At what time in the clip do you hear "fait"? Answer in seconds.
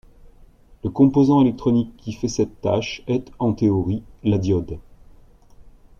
2.13-2.27